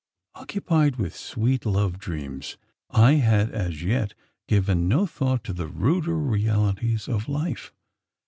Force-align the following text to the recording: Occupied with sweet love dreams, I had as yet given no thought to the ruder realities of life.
Occupied 0.33 0.95
with 0.95 1.15
sweet 1.15 1.63
love 1.63 1.99
dreams, 1.99 2.57
I 2.89 3.17
had 3.21 3.51
as 3.51 3.83
yet 3.83 4.15
given 4.47 4.87
no 4.87 5.05
thought 5.05 5.43
to 5.43 5.53
the 5.53 5.67
ruder 5.67 6.17
realities 6.17 7.07
of 7.07 7.29
life. 7.29 7.71